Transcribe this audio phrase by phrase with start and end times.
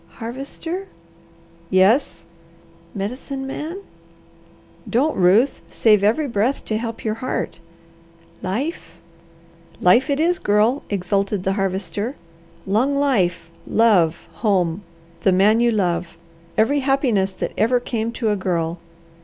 [0.13, 0.87] "Harvester?"
[1.69, 2.25] "Yes!"
[2.95, 3.81] "Medicine Man?"
[4.89, 5.61] "Don't, Ruth!
[5.67, 7.59] Save every breath to help your heart."
[8.41, 8.97] "Life?"
[9.79, 12.15] "Life it is, Girl!" exulted the Harvester.
[12.65, 13.51] "Long life!
[13.67, 14.27] Love!
[14.41, 14.81] Home!
[15.19, 16.17] The man you love!
[16.57, 18.79] Every happiness that ever came to a girl!